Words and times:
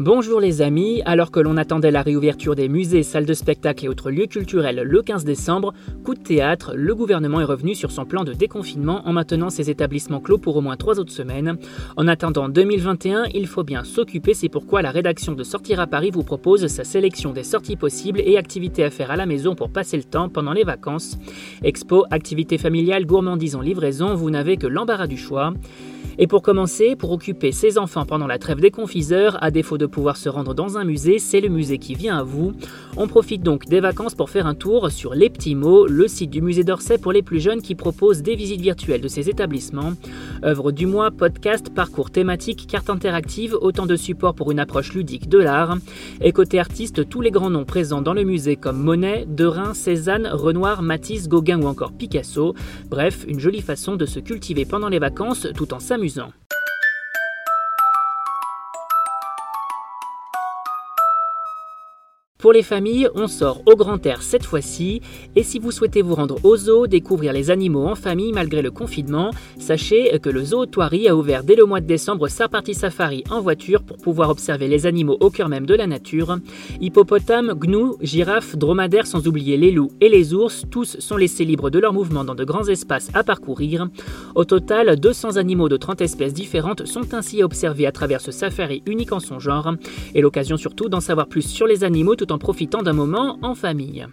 Bonjour 0.00 0.40
les 0.40 0.60
amis, 0.60 1.02
alors 1.04 1.30
que 1.30 1.38
l'on 1.38 1.56
attendait 1.56 1.92
la 1.92 2.02
réouverture 2.02 2.56
des 2.56 2.68
musées, 2.68 3.04
salles 3.04 3.26
de 3.26 3.32
spectacle 3.32 3.84
et 3.84 3.88
autres 3.88 4.10
lieux 4.10 4.26
culturels 4.26 4.82
le 4.84 5.02
15 5.02 5.24
décembre, 5.24 5.72
coup 6.02 6.14
de 6.14 6.18
théâtre, 6.18 6.72
le 6.74 6.96
gouvernement 6.96 7.40
est 7.40 7.44
revenu 7.44 7.76
sur 7.76 7.92
son 7.92 8.04
plan 8.04 8.24
de 8.24 8.32
déconfinement 8.32 9.06
en 9.06 9.12
maintenant 9.12 9.50
ses 9.50 9.70
établissements 9.70 10.18
clos 10.18 10.38
pour 10.38 10.56
au 10.56 10.60
moins 10.60 10.76
trois 10.76 10.98
autres 10.98 11.12
semaines. 11.12 11.58
En 11.96 12.08
attendant 12.08 12.48
2021, 12.48 13.26
il 13.34 13.46
faut 13.46 13.62
bien 13.62 13.84
s'occuper, 13.84 14.34
c'est 14.34 14.48
pourquoi 14.48 14.82
la 14.82 14.90
rédaction 14.90 15.34
de 15.34 15.44
Sortir 15.44 15.78
à 15.78 15.86
Paris 15.86 16.10
vous 16.10 16.24
propose 16.24 16.66
sa 16.66 16.82
sélection 16.82 17.32
des 17.32 17.44
sorties 17.44 17.76
possibles 17.76 18.20
et 18.20 18.36
activités 18.36 18.82
à 18.82 18.90
faire 18.90 19.12
à 19.12 19.16
la 19.16 19.26
maison 19.26 19.54
pour 19.54 19.70
passer 19.70 19.96
le 19.96 20.02
temps 20.02 20.28
pendant 20.28 20.54
les 20.54 20.64
vacances. 20.64 21.16
Expo, 21.62 22.04
activités 22.10 22.58
familiales, 22.58 23.06
gourmandises 23.06 23.54
en 23.54 23.60
livraison, 23.60 24.16
vous 24.16 24.30
n'avez 24.30 24.56
que 24.56 24.66
l'embarras 24.66 25.06
du 25.06 25.16
choix. 25.16 25.54
Et 26.18 26.26
pour 26.26 26.42
commencer, 26.42 26.94
pour 26.94 27.10
occuper 27.10 27.50
ses 27.50 27.76
enfants 27.76 28.06
pendant 28.06 28.26
la 28.26 28.38
trêve 28.38 28.60
des 28.60 28.70
confiseurs, 28.70 29.42
à 29.42 29.50
défaut 29.50 29.78
de 29.78 29.86
pouvoir 29.86 30.16
se 30.16 30.28
rendre 30.28 30.54
dans 30.54 30.78
un 30.78 30.84
musée, 30.84 31.18
c'est 31.18 31.40
le 31.40 31.48
musée 31.48 31.78
qui 31.78 31.94
vient 31.94 32.18
à 32.18 32.22
vous. 32.22 32.52
On 32.96 33.08
profite 33.08 33.42
donc 33.42 33.66
des 33.66 33.80
vacances 33.80 34.14
pour 34.14 34.30
faire 34.30 34.46
un 34.46 34.54
tour 34.54 34.90
sur 34.92 35.14
Les 35.14 35.28
Petits 35.28 35.56
Mots, 35.56 35.86
le 35.86 36.06
site 36.06 36.30
du 36.30 36.40
musée 36.40 36.62
d'Orsay 36.62 36.98
pour 36.98 37.12
les 37.12 37.22
plus 37.22 37.40
jeunes 37.40 37.62
qui 37.62 37.74
propose 37.74 38.22
des 38.22 38.36
visites 38.36 38.60
virtuelles 38.60 39.00
de 39.00 39.08
ses 39.08 39.28
établissements. 39.28 39.94
Œuvres 40.44 40.70
du 40.70 40.86
mois, 40.86 41.10
podcast, 41.10 41.70
parcours 41.74 42.10
thématiques, 42.10 42.68
cartes 42.68 42.90
interactives, 42.90 43.56
autant 43.60 43.86
de 43.86 43.96
supports 43.96 44.34
pour 44.34 44.52
une 44.52 44.60
approche 44.60 44.94
ludique 44.94 45.28
de 45.28 45.38
l'art. 45.38 45.78
Et 46.20 46.30
côté 46.30 46.60
artiste, 46.60 47.08
tous 47.08 47.22
les 47.22 47.32
grands 47.32 47.50
noms 47.50 47.64
présents 47.64 48.02
dans 48.02 48.14
le 48.14 48.22
musée 48.22 48.54
comme 48.54 48.80
Monet, 48.80 49.26
Derain, 49.26 49.74
Cézanne, 49.74 50.28
Renoir, 50.32 50.82
Matisse, 50.82 51.28
Gauguin 51.28 51.60
ou 51.60 51.66
encore 51.66 51.92
Picasso. 51.92 52.54
Bref, 52.88 53.24
une 53.26 53.40
jolie 53.40 53.62
façon 53.62 53.96
de 53.96 54.06
se 54.06 54.20
cultiver 54.20 54.64
pendant 54.64 54.88
les 54.88 55.00
vacances 55.00 55.48
tout 55.56 55.74
en 55.74 55.80
s'amusant 55.80 56.03
reason. 56.04 56.43
Pour 62.44 62.52
les 62.52 62.62
familles, 62.62 63.08
on 63.14 63.26
sort 63.26 63.62
au 63.64 63.74
grand 63.74 64.04
air 64.04 64.20
cette 64.20 64.44
fois-ci. 64.44 65.00
Et 65.34 65.42
si 65.42 65.58
vous 65.58 65.70
souhaitez 65.70 66.02
vous 66.02 66.14
rendre 66.14 66.36
au 66.44 66.58
zoo, 66.58 66.86
découvrir 66.86 67.32
les 67.32 67.50
animaux 67.50 67.86
en 67.86 67.94
famille 67.94 68.34
malgré 68.34 68.60
le 68.60 68.70
confinement, 68.70 69.30
sachez 69.58 70.18
que 70.18 70.28
le 70.28 70.44
zoo 70.44 70.66
Toiri 70.66 71.08
a 71.08 71.16
ouvert 71.16 71.42
dès 71.42 71.56
le 71.56 71.64
mois 71.64 71.80
de 71.80 71.86
décembre 71.86 72.28
sa 72.28 72.46
partie 72.46 72.74
safari 72.74 73.24
en 73.30 73.40
voiture 73.40 73.82
pour 73.82 73.96
pouvoir 73.96 74.28
observer 74.28 74.68
les 74.68 74.84
animaux 74.84 75.16
au 75.20 75.30
cœur 75.30 75.48
même 75.48 75.64
de 75.64 75.74
la 75.74 75.86
nature. 75.86 76.36
Hippopotames, 76.82 77.54
gnous, 77.54 77.96
girafes, 78.02 78.56
dromadaires, 78.56 79.06
sans 79.06 79.26
oublier 79.26 79.56
les 79.56 79.70
loups 79.70 79.92
et 80.02 80.10
les 80.10 80.34
ours, 80.34 80.64
tous 80.70 80.98
sont 80.98 81.16
laissés 81.16 81.46
libres 81.46 81.70
de 81.70 81.78
leur 81.78 81.94
mouvement 81.94 82.24
dans 82.24 82.34
de 82.34 82.44
grands 82.44 82.68
espaces 82.68 83.08
à 83.14 83.24
parcourir. 83.24 83.88
Au 84.34 84.44
total, 84.44 85.00
200 85.00 85.38
animaux 85.38 85.70
de 85.70 85.78
30 85.78 86.02
espèces 86.02 86.34
différentes 86.34 86.84
sont 86.84 87.14
ainsi 87.14 87.42
observés 87.42 87.86
à 87.86 87.92
travers 87.92 88.20
ce 88.20 88.32
safari 88.32 88.82
unique 88.84 89.12
en 89.12 89.20
son 89.20 89.38
genre, 89.38 89.72
et 90.14 90.20
l'occasion 90.20 90.58
surtout 90.58 90.90
d'en 90.90 91.00
savoir 91.00 91.26
plus 91.26 91.40
sur 91.40 91.66
les 91.66 91.84
animaux 91.84 92.16
tout 92.16 92.33
en 92.34 92.38
profitant 92.38 92.82
d'un 92.82 92.92
moment 92.92 93.38
en 93.42 93.54
famille. 93.54 94.06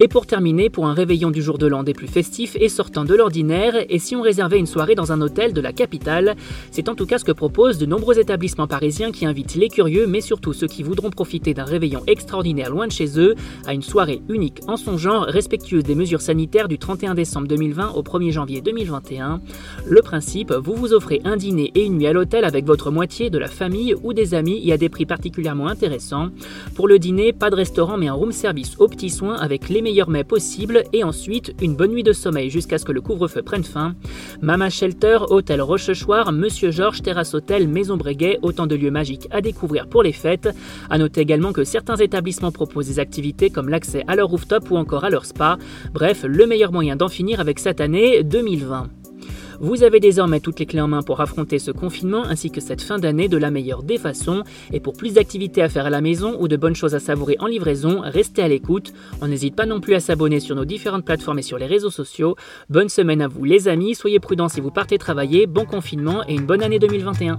Et 0.00 0.08
pour 0.08 0.26
terminer, 0.26 0.70
pour 0.70 0.86
un 0.86 0.92
réveillon 0.92 1.30
du 1.30 1.40
jour 1.40 1.56
de 1.56 1.68
l'an 1.68 1.84
des 1.84 1.92
plus 1.92 2.08
festifs 2.08 2.56
et 2.58 2.68
sortant 2.68 3.04
de 3.04 3.14
l'ordinaire, 3.14 3.74
et 3.88 4.00
si 4.00 4.16
on 4.16 4.22
réservait 4.22 4.58
une 4.58 4.66
soirée 4.66 4.96
dans 4.96 5.12
un 5.12 5.20
hôtel 5.20 5.52
de 5.52 5.60
la 5.60 5.72
capitale, 5.72 6.34
c'est 6.72 6.88
en 6.88 6.96
tout 6.96 7.06
cas 7.06 7.18
ce 7.18 7.24
que 7.24 7.30
proposent 7.30 7.78
de 7.78 7.86
nombreux 7.86 8.18
établissements 8.18 8.66
parisiens 8.66 9.12
qui 9.12 9.24
invitent 9.24 9.54
les 9.54 9.68
curieux, 9.68 10.08
mais 10.08 10.20
surtout 10.20 10.52
ceux 10.52 10.66
qui 10.66 10.82
voudront 10.82 11.10
profiter 11.10 11.54
d'un 11.54 11.64
réveillon 11.64 12.02
extraordinaire 12.08 12.70
loin 12.70 12.88
de 12.88 12.92
chez 12.92 13.20
eux, 13.20 13.36
à 13.66 13.72
une 13.72 13.82
soirée 13.82 14.20
unique 14.28 14.62
en 14.66 14.76
son 14.76 14.98
genre, 14.98 15.26
respectueuse 15.26 15.84
des 15.84 15.94
mesures 15.94 16.22
sanitaires 16.22 16.66
du 16.66 16.76
31 16.76 17.14
décembre 17.14 17.46
2020 17.46 17.92
au 17.92 18.02
1er 18.02 18.32
janvier 18.32 18.62
2021. 18.62 19.40
Le 19.86 20.02
principe, 20.02 20.52
vous 20.52 20.74
vous 20.74 20.92
offrez 20.92 21.20
un 21.24 21.36
dîner 21.36 21.70
et 21.76 21.84
une 21.84 21.98
nuit 21.98 22.08
à 22.08 22.12
l'hôtel 22.12 22.44
avec 22.44 22.66
votre 22.66 22.90
moitié, 22.90 23.30
de 23.30 23.38
la 23.38 23.48
famille 23.48 23.94
ou 24.02 24.12
des 24.12 24.34
amis 24.34 24.60
et 24.64 24.72
à 24.72 24.76
des 24.76 24.88
prix 24.88 25.06
particulièrement 25.06 25.68
intéressants. 25.68 26.30
Pour 26.74 26.88
le 26.88 26.98
dîner, 26.98 27.32
pas 27.32 27.50
de 27.50 27.54
restaurant 27.54 27.96
mais 27.96 28.08
un 28.08 28.12
room 28.12 28.32
service 28.32 28.74
aux 28.80 28.88
petits 28.88 29.10
soins 29.10 29.36
avec 29.36 29.68
les 29.68 29.83
meilleurs 29.84 30.10
mets 30.10 30.24
possibles 30.24 30.82
et 30.92 31.04
ensuite 31.04 31.54
une 31.62 31.76
bonne 31.76 31.92
nuit 31.92 32.02
de 32.02 32.12
sommeil 32.12 32.50
jusqu'à 32.50 32.78
ce 32.78 32.84
que 32.84 32.90
le 32.90 33.00
couvre-feu 33.00 33.42
prenne 33.42 33.62
fin. 33.62 33.94
Mama 34.42 34.70
Shelter, 34.70 35.18
Hôtel 35.28 35.62
Rochechouart, 35.62 36.32
Monsieur 36.32 36.72
Georges, 36.72 37.02
Terrasse 37.02 37.34
Hôtel, 37.34 37.68
Maison 37.68 37.96
Breguet, 37.96 38.40
autant 38.42 38.66
de 38.66 38.74
lieux 38.74 38.90
magiques 38.90 39.28
à 39.30 39.40
découvrir 39.40 39.86
pour 39.86 40.02
les 40.02 40.12
fêtes. 40.12 40.48
À 40.90 40.98
noter 40.98 41.20
également 41.20 41.52
que 41.52 41.62
certains 41.62 41.96
établissements 41.96 42.50
proposent 42.50 42.88
des 42.88 42.98
activités 42.98 43.50
comme 43.50 43.68
l'accès 43.68 44.02
à 44.08 44.16
leur 44.16 44.28
rooftop 44.28 44.70
ou 44.70 44.76
encore 44.76 45.04
à 45.04 45.10
leur 45.10 45.26
spa. 45.26 45.58
Bref, 45.92 46.24
le 46.26 46.46
meilleur 46.46 46.72
moyen 46.72 46.96
d'en 46.96 47.08
finir 47.08 47.38
avec 47.38 47.58
cette 47.58 47.80
année 47.80 48.24
2020. 48.24 49.03
Vous 49.60 49.82
avez 49.82 50.00
désormais 50.00 50.40
toutes 50.40 50.58
les 50.58 50.66
clés 50.66 50.80
en 50.80 50.88
main 50.88 51.02
pour 51.02 51.20
affronter 51.20 51.58
ce 51.58 51.70
confinement 51.70 52.24
ainsi 52.24 52.50
que 52.50 52.60
cette 52.60 52.82
fin 52.82 52.98
d'année 52.98 53.28
de 53.28 53.36
la 53.36 53.50
meilleure 53.50 53.82
des 53.82 53.98
façons. 53.98 54.44
Et 54.72 54.80
pour 54.80 54.94
plus 54.94 55.14
d'activités 55.14 55.62
à 55.62 55.68
faire 55.68 55.86
à 55.86 55.90
la 55.90 56.00
maison 56.00 56.36
ou 56.40 56.48
de 56.48 56.56
bonnes 56.56 56.74
choses 56.74 56.94
à 56.94 57.00
savourer 57.00 57.36
en 57.40 57.46
livraison, 57.46 58.00
restez 58.02 58.42
à 58.42 58.48
l'écoute. 58.48 58.92
On 59.20 59.28
n'hésite 59.28 59.56
pas 59.56 59.66
non 59.66 59.80
plus 59.80 59.94
à 59.94 60.00
s'abonner 60.00 60.40
sur 60.40 60.56
nos 60.56 60.64
différentes 60.64 61.04
plateformes 61.04 61.38
et 61.38 61.42
sur 61.42 61.58
les 61.58 61.66
réseaux 61.66 61.90
sociaux. 61.90 62.36
Bonne 62.68 62.88
semaine 62.88 63.22
à 63.22 63.28
vous 63.28 63.44
les 63.44 63.68
amis, 63.68 63.94
soyez 63.94 64.20
prudents 64.20 64.48
si 64.48 64.60
vous 64.60 64.70
partez 64.70 64.98
travailler, 64.98 65.46
bon 65.46 65.64
confinement 65.64 66.24
et 66.28 66.34
une 66.34 66.46
bonne 66.46 66.62
année 66.62 66.78
2021. 66.78 67.38